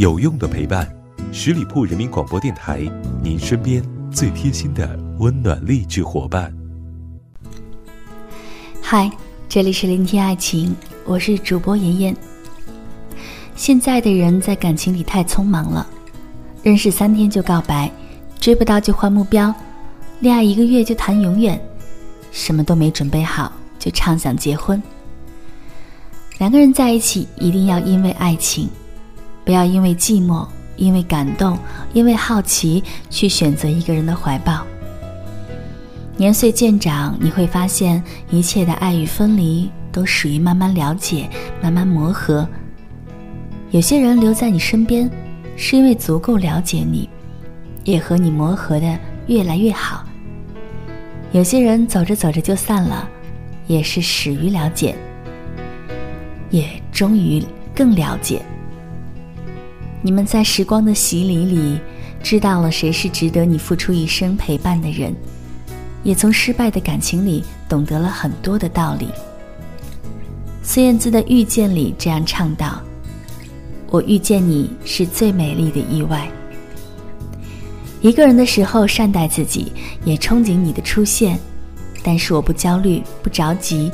[0.00, 0.90] 有用的陪伴，
[1.30, 2.90] 十里铺人民广播电台，
[3.22, 6.50] 您身边最贴心的温暖励志伙伴。
[8.80, 9.10] 嗨，
[9.46, 10.74] 这里是聆听爱情，
[11.04, 12.16] 我是主播妍妍。
[13.54, 15.86] 现在的人在感情里太匆忙了，
[16.62, 17.92] 认识三天就告白，
[18.40, 19.54] 追不到就换目标，
[20.20, 21.60] 恋爱一个月就谈永远，
[22.32, 24.82] 什么都没准备好就畅想结婚。
[26.38, 28.66] 两个人在一起，一定要因为爱情。
[29.50, 30.46] 不要因为寂寞、
[30.76, 31.58] 因为感动、
[31.92, 34.64] 因为好奇去选择一个人的怀抱。
[36.16, 38.00] 年岁渐长，你会发现
[38.30, 41.28] 一切的爱与分离都属于慢慢了解、
[41.60, 42.46] 慢慢磨合。
[43.72, 45.10] 有些人留在你身边，
[45.56, 47.08] 是因为足够了解你，
[47.82, 48.96] 也和你磨合的
[49.26, 50.06] 越来越好。
[51.32, 53.08] 有些人走着走着就散了，
[53.66, 54.94] 也是始于了解，
[56.50, 57.44] 也终于
[57.74, 58.40] 更了解。
[60.02, 61.78] 你们在时光的洗礼里，
[62.22, 65.14] 知道了谁是值得你付出一生陪伴的人，
[66.02, 69.08] 也从失败的感情里懂得了很多的道理。
[70.62, 72.80] 孙燕姿的《遇见》里这样唱道
[73.90, 76.26] ：“我遇见你是最美丽的意外。”
[78.00, 79.70] 一个人的时候，善待自己，
[80.04, 81.38] 也憧憬你的出现，
[82.02, 83.92] 但是我不焦虑，不着急，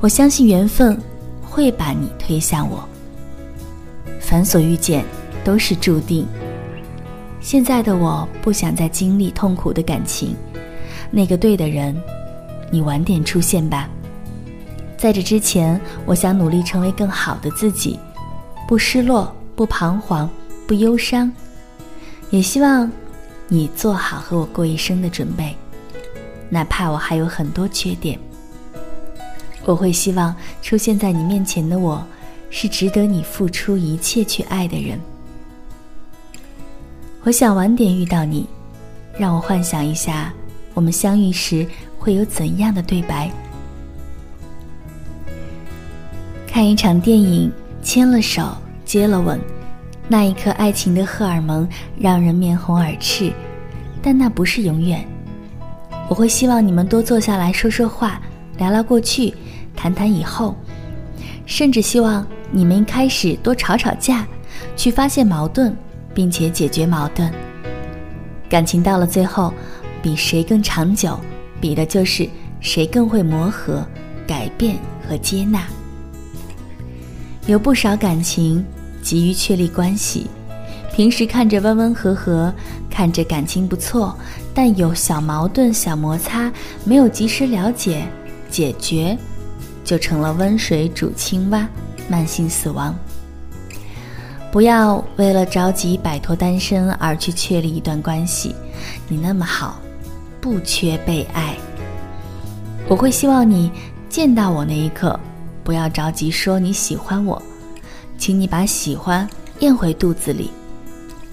[0.00, 1.00] 我相信缘分
[1.40, 2.82] 会把你推向我。
[4.18, 5.04] 凡所遇见。
[5.44, 6.26] 都是注定。
[7.40, 10.36] 现在的我不想再经历痛苦的感情，
[11.10, 11.96] 那个对的人，
[12.70, 13.88] 你晚点出现吧。
[14.98, 17.98] 在这之前，我想努力成为更好的自己，
[18.68, 20.28] 不失落，不彷徨，
[20.66, 21.32] 不忧伤。
[22.28, 22.90] 也希望
[23.48, 25.56] 你做好和我过一生的准备，
[26.50, 28.18] 哪怕我还有很多缺点。
[29.64, 32.04] 我会希望出现在你面前的我，
[32.50, 35.00] 是值得你付出一切去爱的人。
[37.22, 38.46] 我想晚点遇到你，
[39.18, 40.32] 让我幻想一下，
[40.72, 41.66] 我们相遇时
[41.98, 43.30] 会有怎样的对白。
[46.46, 49.38] 看一场电影，牵了手，接了吻，
[50.08, 53.30] 那一刻爱情的荷尔蒙让人面红耳赤，
[54.00, 55.06] 但那不是永远。
[56.08, 58.18] 我会希望你们多坐下来说说话，
[58.56, 59.34] 聊聊过去，
[59.76, 60.56] 谈谈以后，
[61.44, 64.26] 甚至希望你们一开始多吵吵架，
[64.74, 65.76] 去发现矛盾。
[66.14, 67.30] 并且解决矛盾。
[68.48, 69.52] 感情到了最后，
[70.02, 71.18] 比谁更长久，
[71.60, 72.28] 比的就是
[72.60, 73.86] 谁更会磨合、
[74.26, 74.76] 改变
[75.08, 75.66] 和接纳。
[77.46, 78.64] 有不少感情
[79.02, 80.26] 急于确立关系，
[80.94, 82.52] 平时看着温温和和，
[82.90, 84.16] 看着感情不错，
[84.52, 86.52] 但有小矛盾、小摩擦，
[86.84, 88.04] 没有及时了解、
[88.50, 89.16] 解决，
[89.84, 91.66] 就成了温水煮青蛙，
[92.08, 92.94] 慢性死亡。
[94.50, 98.52] 不要为了着急摆脱单身而去确立一段关系，
[99.08, 99.80] 你那么好，
[100.40, 101.56] 不缺被爱。
[102.88, 103.70] 我会希望你
[104.08, 105.18] 见到我那一刻，
[105.62, 107.40] 不要着急说你喜欢我，
[108.18, 109.28] 请你把喜欢
[109.60, 110.50] 咽回肚子里，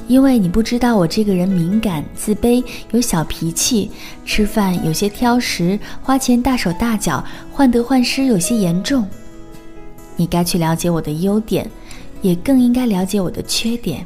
[0.07, 3.89] 因为你不知道我这个人敏感、自卑、有小脾气，
[4.25, 9.07] 吃饭有些挑食，花钱大手大脚，患得患失有些严重。
[10.15, 11.67] 你该去了解我的优点。
[12.21, 14.05] 也更应该了解我的缺点。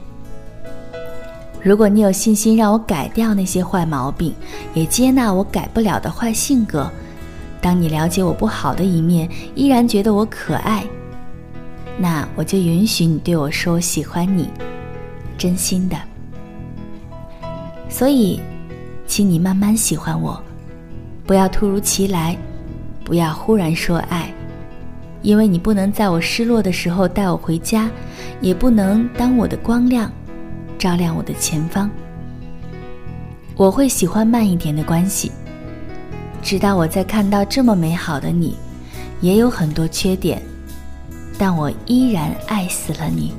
[1.63, 4.33] 如果你有信心让我改掉那些坏毛病，
[4.73, 6.89] 也接纳我改不了的坏性格，
[7.61, 10.83] 当你了解我不好的一面，依然觉得我可爱，
[11.99, 14.49] 那我就允许你对我说“喜欢你”，
[15.37, 15.95] 真心的。
[17.89, 18.39] 所以，
[19.05, 20.41] 请你慢慢喜欢我，
[21.27, 22.35] 不要突如其来，
[23.03, 24.33] 不要忽然说爱。
[25.21, 27.89] 因为你不能在我失落的时候带我回家，
[28.41, 30.11] 也不能当我的光亮，
[30.77, 31.89] 照亮我的前方。
[33.55, 35.31] 我会喜欢慢一点的关系，
[36.41, 38.55] 直到我在看到这么美好的你，
[39.19, 40.41] 也有很多缺点，
[41.37, 43.33] 但我依然爱死了你。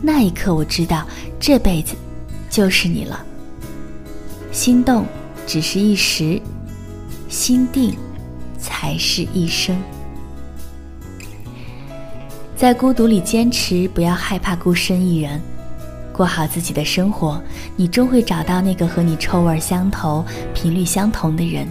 [0.00, 1.06] 那一刻，我知道
[1.38, 1.94] 这辈子
[2.48, 3.22] 就是你了。
[4.50, 5.04] 心动
[5.46, 6.40] 只是一时，
[7.28, 7.94] 心定
[8.58, 9.76] 才是一生。
[12.60, 15.40] 在孤独里坚持，不要害怕孤身一人，
[16.12, 17.40] 过好自己的生活，
[17.74, 20.22] 你终会找到那个和你臭味相投、
[20.52, 21.66] 频率相同的人。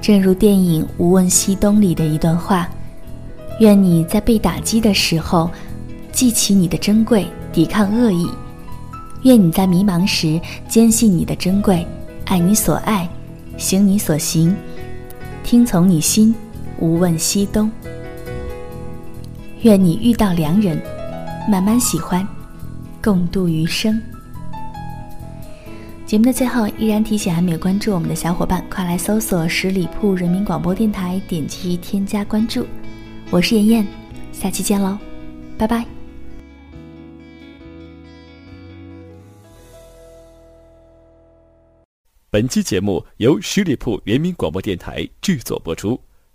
[0.00, 2.66] 正如电影《无问西东》里的一段话
[3.60, 5.50] ：“愿你在被打击的时候，
[6.10, 8.26] 记起你的珍贵，抵抗恶意；
[9.24, 11.86] 愿你在迷茫时，坚信你的珍贵，
[12.24, 13.06] 爱你所爱，
[13.58, 14.56] 行你所行，
[15.44, 16.34] 听从你心，
[16.78, 17.70] 无问西东。”
[19.62, 20.80] 愿你遇到良人，
[21.50, 22.26] 慢慢喜欢，
[23.02, 24.00] 共度余生。
[26.06, 32.64] 节目的最后，依然提醒还没有关注我们的小伙伴，快来搜索十里铺人民广播电台，点击添加关注。
[33.30, 33.86] 我是妍妍，
[34.32, 34.96] 下期见喽，
[35.58, 35.84] 拜拜。
[42.30, 46.00] 本期节目由十里铺人民广播电台制作播出。